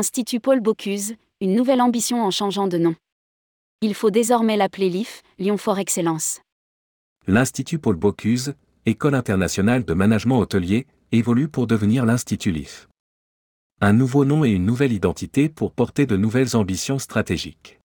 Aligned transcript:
Institut 0.00 0.40
Paul 0.40 0.60
Bocuse, 0.60 1.16
une 1.42 1.54
nouvelle 1.54 1.82
ambition 1.82 2.24
en 2.24 2.30
changeant 2.30 2.68
de 2.68 2.78
nom. 2.78 2.94
Il 3.82 3.92
faut 3.92 4.08
désormais 4.08 4.56
l'appeler 4.56 4.88
LIF, 4.88 5.20
Lyon 5.38 5.58
Fort 5.58 5.78
Excellence. 5.78 6.40
L'Institut 7.26 7.78
Paul 7.78 7.96
Bocuse, 7.96 8.54
École 8.86 9.14
internationale 9.14 9.84
de 9.84 9.92
management 9.92 10.38
hôtelier, 10.38 10.86
évolue 11.12 11.48
pour 11.48 11.66
devenir 11.66 12.06
l'Institut 12.06 12.50
LIF. 12.50 12.88
Un 13.82 13.92
nouveau 13.92 14.24
nom 14.24 14.42
et 14.42 14.48
une 14.48 14.64
nouvelle 14.64 14.92
identité 14.92 15.50
pour 15.50 15.70
porter 15.70 16.06
de 16.06 16.16
nouvelles 16.16 16.56
ambitions 16.56 16.98
stratégiques. 16.98 17.78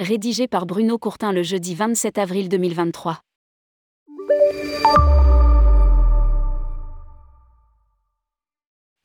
Rédigé 0.00 0.48
par 0.48 0.64
Bruno 0.64 0.96
Courtin 0.96 1.32
le 1.32 1.42
jeudi 1.42 1.74
27 1.74 2.16
avril 2.16 2.48
2023. 2.48 3.20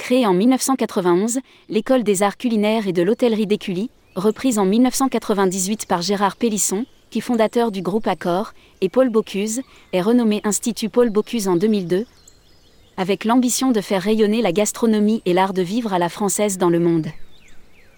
Créée 0.03 0.27
en 0.27 0.33
1991, 0.33 1.39
l'École 1.69 2.03
des 2.03 2.23
arts 2.23 2.35
culinaires 2.35 2.89
et 2.89 2.91
de 2.91 3.01
l'hôtellerie 3.01 3.47
d'Écully, 3.47 3.89
reprise 4.15 4.59
en 4.59 4.65
1998 4.65 5.85
par 5.85 6.01
Gérard 6.01 6.35
Pélisson, 6.35 6.85
qui 7.09 7.21
fondateur 7.21 7.71
du 7.71 7.81
groupe 7.81 8.05
Accor, 8.07 8.51
et 8.81 8.89
Paul 8.89 9.09
Bocuse, 9.09 9.61
est 9.93 10.01
renommée 10.01 10.41
Institut 10.43 10.89
Paul 10.89 11.09
Bocuse 11.09 11.47
en 11.47 11.55
2002, 11.55 12.05
avec 12.97 13.23
l'ambition 13.23 13.71
de 13.71 13.79
faire 13.79 14.01
rayonner 14.01 14.41
la 14.41 14.51
gastronomie 14.51 15.21
et 15.25 15.31
l'art 15.31 15.53
de 15.53 15.61
vivre 15.61 15.93
à 15.93 15.99
la 15.99 16.09
française 16.09 16.57
dans 16.57 16.69
le 16.69 16.79
monde. 16.79 17.07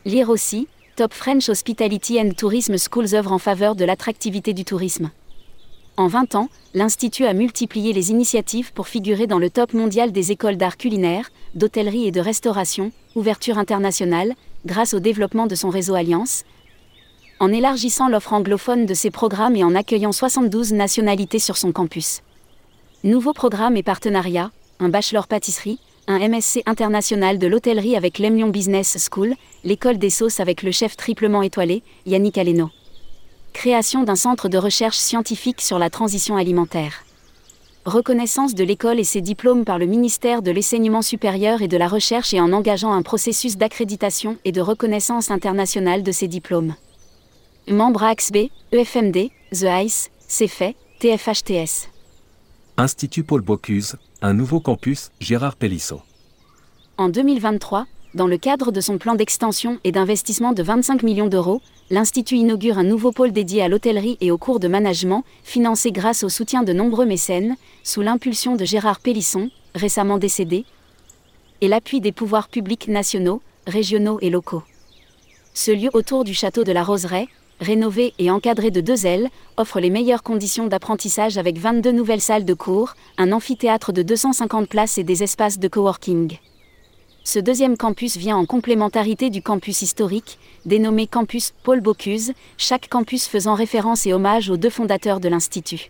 Lire 0.06 0.30
aussi, 0.30 0.68
Top 0.96 1.12
French 1.12 1.50
Hospitality 1.50 2.22
and 2.22 2.34
Tourism 2.38 2.76
Schools 2.78 3.16
œuvre 3.16 3.32
en 3.32 3.40
faveur 3.40 3.76
de 3.76 3.84
l'attractivité 3.84 4.54
du 4.54 4.64
tourisme. 4.64 5.10
En 5.98 6.08
20 6.08 6.36
ans, 6.36 6.50
l'Institut 6.74 7.26
a 7.26 7.34
multiplié 7.34 7.94
les 7.94 8.12
initiatives 8.12 8.74
pour 8.74 8.90
figurer 8.90 9.28
dans 9.28 9.40
le 9.40 9.50
top 9.50 9.74
mondial 9.74 10.12
des 10.12 10.34
écoles 10.34 10.58
d'art 10.58 10.76
culinaire, 10.76 11.32
d'hôtellerie 11.54 12.06
et 12.06 12.12
de 12.12 12.20
restauration, 12.20 12.92
ouverture 13.16 13.58
internationale, 13.58 14.34
grâce 14.66 14.94
au 14.94 15.00
développement 15.00 15.48
de 15.48 15.56
son 15.56 15.70
réseau 15.70 15.96
Alliance, 15.96 16.44
en 17.40 17.50
élargissant 17.50 18.10
l'offre 18.10 18.34
anglophone 18.34 18.86
de 18.86 18.94
ses 18.94 19.10
programmes 19.10 19.56
et 19.56 19.64
en 19.64 19.74
accueillant 19.74 20.12
72 20.12 20.74
nationalités 20.74 21.40
sur 21.40 21.56
son 21.56 21.72
campus. 21.72 22.22
Nouveaux 23.06 23.34
programmes 23.34 23.78
et 23.78 23.84
partenariats, 23.84 24.52
un 24.82 24.90
bachelor 24.90 25.28
pâtisserie, 25.28 25.80
un 26.08 26.20
MSc 26.28 26.62
international 26.66 27.40
de 27.40 27.48
l'hôtellerie 27.48 27.96
avec 27.96 28.20
l'Emlion 28.20 28.50
Business 28.50 28.98
School, 29.10 29.34
l'école 29.64 29.98
des 29.98 30.10
sauces 30.10 30.42
avec 30.42 30.62
le 30.62 30.72
chef 30.72 30.98
triplement 30.98 31.42
étoilé, 31.42 31.84
Yannick 32.06 32.38
Aleno. 32.38 32.70
Création 33.56 34.04
d'un 34.04 34.18
centre 34.18 34.50
de 34.50 34.58
recherche 34.58 34.98
scientifique 34.98 35.62
sur 35.62 35.80
la 35.80 35.90
transition 35.90 36.36
alimentaire. 36.36 37.06
Reconnaissance 37.86 38.54
de 38.54 38.66
l'école 38.66 39.00
et 39.00 39.06
ses 39.06 39.22
diplômes 39.22 39.64
par 39.64 39.80
le 39.80 39.86
ministère 39.86 40.42
de 40.42 40.52
l'Enseignement 40.52 41.02
supérieur 41.02 41.62
et 41.62 41.70
de 41.70 41.78
la 41.78 41.88
Recherche 41.88 42.34
et 42.34 42.42
en 42.42 42.52
engageant 42.52 42.92
un 42.92 43.02
processus 43.02 43.56
d'accréditation 43.56 44.38
et 44.44 44.52
de 44.52 44.60
reconnaissance 44.60 45.32
internationale 45.32 46.04
de 46.04 46.12
ses 46.12 46.28
diplômes. 46.28 46.76
Membre 47.70 48.04
AXB, 48.04 48.50
EFMD, 48.74 49.30
The 49.54 49.68
ICE, 49.86 50.12
CFE, 50.28 50.76
TFHTS. 51.00 51.88
Institut 52.76 53.24
Paul 53.24 53.42
Bocuse, 53.42 53.96
un 54.22 54.34
nouveau 54.34 54.60
campus, 54.60 55.12
Gérard 55.22 55.56
Pélisson. 55.56 56.02
En 56.98 57.08
2023, 57.08 57.88
dans 58.16 58.28
le 58.28 58.38
cadre 58.38 58.72
de 58.72 58.80
son 58.80 58.98
plan 58.98 59.16
d'extension 59.16 59.78
et 59.84 59.92
d'investissement 59.92 60.54
de 60.54 60.64
25 60.64 61.04
millions 61.04 61.28
d'euros, 61.28 61.62
l'Institut 61.90 62.38
inaugure 62.38 62.78
un 62.78 62.84
nouveau 62.84 63.12
pôle 63.12 63.34
dédié 63.34 63.62
à 63.62 63.68
l'hôtellerie 63.68 64.18
et 64.22 64.32
aux 64.32 64.38
cours 64.38 64.62
de 64.62 64.70
management, 64.70 65.26
financé 65.44 65.92
grâce 65.92 66.24
au 66.24 66.30
soutien 66.30 66.64
de 66.64 66.72
nombreux 66.72 67.06
mécènes, 67.06 67.58
sous 67.84 68.02
l'impulsion 68.02 68.56
de 68.56 68.64
Gérard 68.64 69.02
Pélisson, 69.02 69.50
récemment 69.76 70.18
décédé, 70.18 70.64
et 71.60 71.68
l'appui 71.68 72.00
des 72.00 72.14
pouvoirs 72.14 72.48
publics 72.48 72.88
nationaux, 72.88 73.42
régionaux 73.68 74.18
et 74.22 74.30
locaux. 74.30 74.64
Ce 75.54 75.72
lieu 75.72 75.90
autour 75.94 76.24
du 76.24 76.34
château 76.34 76.64
de 76.64 76.72
la 76.72 76.84
Roseraie, 76.84 77.28
rénové 77.60 78.14
et 78.18 78.32
encadré 78.32 78.72
de 78.72 78.80
deux 78.80 79.06
ailes, 79.06 79.30
offre 79.58 79.82
les 79.82 79.90
meilleures 79.90 80.24
conditions 80.24 80.68
d'apprentissage 80.68 81.38
avec 81.38 81.58
22 81.58 81.92
nouvelles 81.92 82.22
salles 82.22 82.46
de 82.46 82.54
cours, 82.54 82.94
un 83.18 83.34
amphithéâtre 83.34 83.92
de 83.92 84.04
250 84.04 84.70
places 84.70 84.98
et 84.98 85.04
des 85.04 85.22
espaces 85.22 85.60
de 85.60 85.68
coworking. 85.68 86.38
Ce 87.28 87.40
deuxième 87.40 87.76
campus 87.76 88.18
vient 88.18 88.38
en 88.38 88.46
complémentarité 88.46 89.32
du 89.32 89.42
campus 89.42 89.82
historique, 89.82 90.38
dénommé 90.68 91.08
campus 91.08 91.54
Paul 91.64 91.82
Bocuse, 91.82 92.34
chaque 92.56 92.88
campus 92.88 93.26
faisant 93.26 93.56
référence 93.56 94.06
et 94.06 94.14
hommage 94.14 94.52
aux 94.52 94.58
deux 94.58 94.70
fondateurs 94.70 95.20
de 95.20 95.28
l'Institut. 95.28 95.90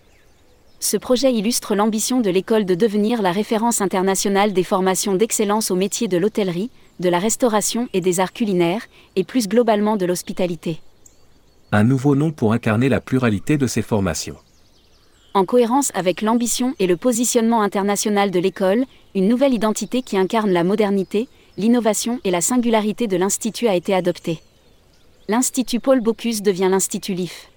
Ce 0.79 0.95
projet 0.95 1.33
illustre 1.33 1.75
l'ambition 1.75 2.21
de 2.21 2.29
l'école 2.29 2.63
de 2.63 2.73
devenir 2.73 3.21
la 3.21 3.33
référence 3.33 3.81
internationale 3.81 4.53
des 4.53 4.63
formations 4.63 5.15
d'excellence 5.15 5.71
au 5.71 5.75
métier 5.75 6.07
de 6.07 6.15
l'hôtellerie, 6.15 6.71
de 7.01 7.09
la 7.09 7.19
restauration 7.19 7.89
et 7.91 7.99
des 7.99 8.21
arts 8.21 8.33
culinaires, 8.33 8.87
et 9.17 9.25
plus 9.25 9.49
globalement 9.49 9.97
de 9.97 10.05
l'hospitalité. 10.05 10.79
Un 11.73 11.83
nouveau 11.83 12.15
nom 12.15 12.31
pour 12.31 12.53
incarner 12.53 12.87
la 12.87 13.01
pluralité 13.01 13.57
de 13.57 13.67
ces 13.67 13.81
formations. 13.81 14.37
En 15.35 15.43
cohérence 15.43 15.91
avec 15.95 16.21
l'ambition 16.21 16.75
et 16.79 16.87
le 16.87 16.95
positionnement 16.95 17.61
international 17.61 18.31
de 18.31 18.39
l'école, 18.39 18.85
une 19.15 19.27
nouvelle 19.27 19.53
identité 19.53 20.01
qui 20.01 20.17
incarne 20.17 20.49
la 20.49 20.63
modernité, 20.63 21.27
l'innovation 21.57 22.21
et 22.23 22.31
la 22.31 22.39
singularité 22.39 23.07
de 23.07 23.17
l'Institut 23.17 23.67
a 23.67 23.75
été 23.75 23.93
adoptée. 23.93 24.39
L'Institut 25.27 25.81
Paul 25.81 25.99
Bocuse 25.99 26.41
devient 26.41 26.69
l'Institut 26.71 27.15
LIF. 27.15 27.49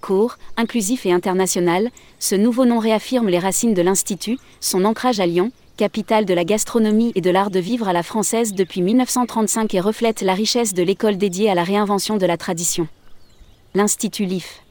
Court, 0.00 0.36
inclusif 0.56 1.06
et 1.06 1.12
international, 1.12 1.90
ce 2.18 2.34
nouveau 2.34 2.64
nom 2.64 2.80
réaffirme 2.80 3.28
les 3.28 3.38
racines 3.38 3.74
de 3.74 3.82
l'Institut, 3.82 4.38
son 4.58 4.84
ancrage 4.84 5.20
à 5.20 5.26
Lyon, 5.26 5.52
capitale 5.76 6.24
de 6.24 6.34
la 6.34 6.44
gastronomie 6.44 7.12
et 7.14 7.20
de 7.20 7.30
l'art 7.30 7.52
de 7.52 7.60
vivre 7.60 7.86
à 7.86 7.92
la 7.92 8.02
française 8.02 8.52
depuis 8.52 8.82
1935 8.82 9.72
et 9.74 9.80
reflète 9.80 10.22
la 10.22 10.34
richesse 10.34 10.74
de 10.74 10.82
l'école 10.82 11.18
dédiée 11.18 11.50
à 11.50 11.54
la 11.54 11.62
réinvention 11.62 12.16
de 12.16 12.26
la 12.26 12.36
tradition. 12.36 12.88
L'Institut 13.76 14.24
LIF. 14.24 14.62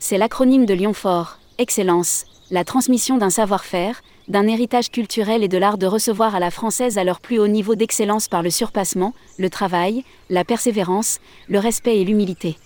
C'est 0.00 0.18
l'acronyme 0.18 0.66
de 0.66 0.74
Lyon 0.74 0.94
Fort, 0.94 1.38
Excellence, 1.62 2.24
la 2.50 2.64
transmission 2.64 3.18
d'un 3.18 3.30
savoir-faire, 3.30 4.02
d'un 4.26 4.48
héritage 4.48 4.90
culturel 4.90 5.44
et 5.44 5.48
de 5.48 5.58
l'art 5.58 5.78
de 5.78 5.86
recevoir 5.86 6.34
à 6.34 6.40
la 6.40 6.50
française 6.50 6.98
à 6.98 7.04
leur 7.04 7.20
plus 7.20 7.38
haut 7.38 7.46
niveau 7.46 7.76
d'excellence 7.76 8.26
par 8.26 8.42
le 8.42 8.50
surpassement, 8.50 9.14
le 9.38 9.48
travail, 9.48 10.02
la 10.28 10.44
persévérance, 10.44 11.20
le 11.46 11.60
respect 11.60 12.00
et 12.00 12.04
l'humilité. 12.04 12.56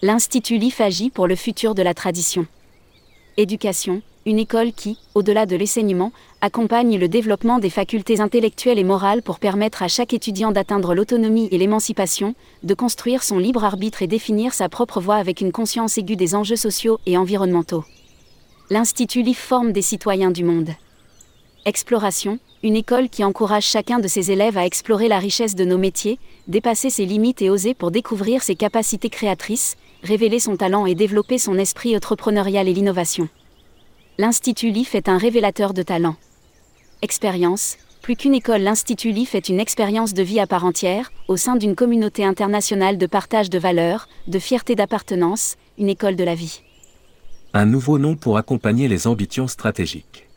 L'Institut 0.00 0.56
LIF 0.56 0.80
agit 0.80 1.10
pour 1.10 1.26
le 1.26 1.36
futur 1.36 1.74
de 1.74 1.82
la 1.82 1.92
tradition. 1.92 2.46
Éducation, 3.36 4.00
une 4.24 4.38
école 4.38 4.72
qui, 4.72 4.98
au-delà 5.14 5.44
de 5.44 5.54
l'enseignement, 5.54 6.10
accompagne 6.40 6.98
le 6.98 7.08
développement 7.08 7.58
des 7.58 7.68
facultés 7.68 8.22
intellectuelles 8.22 8.78
et 8.78 8.84
morales 8.84 9.20
pour 9.20 9.38
permettre 9.38 9.82
à 9.82 9.88
chaque 9.88 10.14
étudiant 10.14 10.52
d'atteindre 10.52 10.94
l'autonomie 10.94 11.50
et 11.52 11.58
l'émancipation, 11.58 12.34
de 12.62 12.72
construire 12.72 13.22
son 13.22 13.38
libre 13.38 13.62
arbitre 13.62 14.00
et 14.00 14.06
définir 14.06 14.54
sa 14.54 14.70
propre 14.70 15.02
voie 15.02 15.16
avec 15.16 15.42
une 15.42 15.52
conscience 15.52 15.98
aiguë 15.98 16.16
des 16.16 16.34
enjeux 16.34 16.56
sociaux 16.56 16.98
et 17.04 17.18
environnementaux. 17.18 17.84
L'Institut 18.68 19.22
LIF 19.22 19.38
forme 19.38 19.70
des 19.70 19.80
citoyens 19.80 20.32
du 20.32 20.42
monde. 20.42 20.70
Exploration, 21.66 22.40
une 22.64 22.74
école 22.74 23.08
qui 23.08 23.22
encourage 23.22 23.62
chacun 23.62 24.00
de 24.00 24.08
ses 24.08 24.32
élèves 24.32 24.58
à 24.58 24.66
explorer 24.66 25.06
la 25.06 25.20
richesse 25.20 25.54
de 25.54 25.64
nos 25.64 25.78
métiers, 25.78 26.18
dépasser 26.48 26.90
ses 26.90 27.06
limites 27.06 27.42
et 27.42 27.48
oser 27.48 27.74
pour 27.74 27.92
découvrir 27.92 28.42
ses 28.42 28.56
capacités 28.56 29.08
créatrices, 29.08 29.76
révéler 30.02 30.40
son 30.40 30.56
talent 30.56 30.84
et 30.84 30.96
développer 30.96 31.38
son 31.38 31.58
esprit 31.58 31.94
entrepreneurial 31.96 32.66
et 32.66 32.72
l'innovation. 32.72 33.28
L'Institut 34.18 34.72
LIF 34.72 34.96
est 34.96 35.08
un 35.08 35.18
révélateur 35.18 35.72
de 35.72 35.84
talent. 35.84 36.16
Expérience, 37.02 37.76
plus 38.02 38.16
qu'une 38.16 38.34
école, 38.34 38.62
l'Institut 38.62 39.12
LIF 39.12 39.36
est 39.36 39.48
une 39.48 39.60
expérience 39.60 40.12
de 40.12 40.24
vie 40.24 40.40
à 40.40 40.48
part 40.48 40.64
entière, 40.64 41.12
au 41.28 41.36
sein 41.36 41.54
d'une 41.54 41.76
communauté 41.76 42.24
internationale 42.24 42.98
de 42.98 43.06
partage 43.06 43.48
de 43.48 43.60
valeurs, 43.60 44.08
de 44.26 44.40
fierté 44.40 44.74
d'appartenance, 44.74 45.54
une 45.78 45.88
école 45.88 46.16
de 46.16 46.24
la 46.24 46.34
vie 46.34 46.62
un 47.56 47.64
nouveau 47.64 47.98
nom 47.98 48.16
pour 48.16 48.36
accompagner 48.36 48.86
les 48.86 49.06
ambitions 49.06 49.48
stratégiques. 49.48 50.28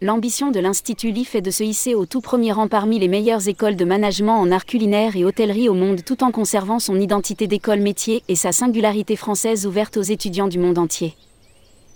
L'ambition 0.00 0.50
de 0.50 0.58
l'Institut 0.58 1.12
LIF 1.12 1.36
est 1.36 1.40
de 1.40 1.52
se 1.52 1.62
hisser 1.62 1.94
au 1.94 2.06
tout 2.06 2.20
premier 2.20 2.50
rang 2.50 2.66
parmi 2.66 2.98
les 2.98 3.06
meilleures 3.06 3.48
écoles 3.48 3.76
de 3.76 3.84
management 3.84 4.40
en 4.40 4.50
art 4.50 4.66
culinaire 4.66 5.16
et 5.16 5.24
hôtellerie 5.24 5.68
au 5.68 5.74
monde 5.74 6.04
tout 6.04 6.24
en 6.24 6.32
conservant 6.32 6.80
son 6.80 7.00
identité 7.00 7.46
d'école 7.46 7.78
métier 7.78 8.24
et 8.26 8.34
sa 8.34 8.50
singularité 8.50 9.14
française 9.14 9.64
ouverte 9.64 9.96
aux 9.96 10.02
étudiants 10.02 10.48
du 10.48 10.58
monde 10.58 10.78
entier. 10.78 11.14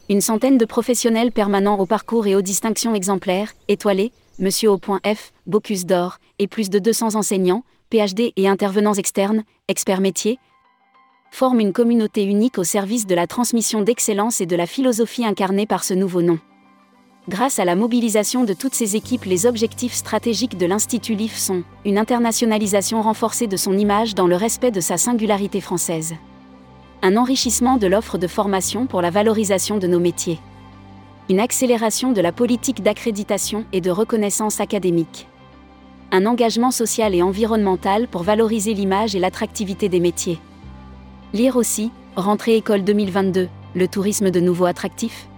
Une 0.08 0.20
centaine 0.20 0.56
de 0.56 0.64
professionnels 0.64 1.32
permanents 1.32 1.79
au 1.79 1.85
parcours 1.85 2.29
et 2.29 2.37
aux 2.37 2.43
distinctions 2.43 2.94
exemplaires, 2.94 3.52
étoilés, 3.67 4.12
Monsieur 4.38 4.70
au 4.70 4.79
point 4.79 5.00
F, 5.05 5.32
Bocuse 5.49 5.85
d'or, 5.85 6.19
et 6.38 6.46
plus 6.46 6.70
de 6.70 6.79
200 6.79 7.17
enseignants, 7.17 7.64
PhD 7.90 8.32
et 8.37 8.49
intervenants 8.49 8.94
externes, 8.94 9.43
experts 9.67 10.00
métiers, 10.00 10.38
forment 11.30 11.60
une 11.60 11.72
communauté 11.72 12.25
unique 12.25 12.58
au 12.58 12.64
service 12.64 13.06
de 13.06 13.14
la 13.14 13.26
transmission 13.26 13.82
d'excellence 13.82 14.40
et 14.40 14.46
de 14.46 14.56
la 14.56 14.66
philosophie 14.66 15.25
incarnée 15.25 15.66
par 15.66 15.84
ce 15.84 15.94
nouveau 15.94 16.22
nom. 16.22 16.38
Grâce 17.28 17.58
à 17.58 17.66
la 17.66 17.76
mobilisation 17.76 18.44
de 18.44 18.54
toutes 18.54 18.75
ces 18.75 18.96
équipes, 18.96 19.25
les 19.25 19.44
objectifs 19.44 19.92
stratégiques 19.92 20.56
de 20.56 20.64
l'Institut 20.64 21.14
LIF 21.14 21.36
sont 21.36 21.62
une 21.84 21.98
internationalisation 21.98 23.02
renforcée 23.02 23.46
de 23.46 23.58
son 23.58 23.76
image 23.76 24.14
dans 24.14 24.26
le 24.26 24.36
respect 24.36 24.70
de 24.70 24.80
sa 24.80 24.96
singularité 24.96 25.60
française, 25.60 26.14
un 27.02 27.16
enrichissement 27.16 27.76
de 27.76 27.86
l'offre 27.86 28.16
de 28.16 28.26
formation 28.26 28.86
pour 28.86 29.02
la 29.02 29.10
valorisation 29.10 29.76
de 29.76 29.86
nos 29.86 30.00
métiers, 30.00 30.38
une 31.28 31.40
accélération 31.40 32.12
de 32.12 32.22
la 32.22 32.32
politique 32.32 32.82
d'accréditation 32.82 33.66
et 33.75 33.82
de 33.82 33.90
reconnaissance 33.90 34.60
académique, 34.60 35.28
un 36.10 36.25
engagement 36.25 36.70
social 36.70 37.14
et 37.14 37.20
environnemental 37.20 38.08
pour 38.08 38.22
valoriser 38.22 38.72
l'image 38.72 39.14
et 39.14 39.19
l'attractivité 39.19 39.90
des 39.90 40.00
métiers. 40.00 40.38
Lire 41.34 41.56
aussi, 41.56 41.90
Rentrée 42.16 42.56
école 42.56 42.84
2022, 42.84 43.48
le 43.75 43.88
tourisme 43.88 44.30
de 44.30 44.40
nouveau 44.40 44.64
attractif 44.64 45.28